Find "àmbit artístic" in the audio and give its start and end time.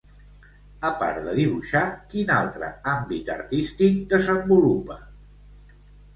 2.95-4.01